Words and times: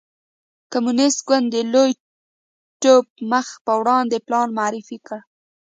کمونېست 0.71 1.19
ګوند 1.27 1.45
د 1.53 1.55
لوی 1.73 1.91
ټوپ 2.81 3.05
مخ 3.31 3.47
په 3.65 3.73
وړاندې 3.79 4.17
پلان 4.25 4.47
معرفي 4.57 4.97
کړ. 5.07 5.19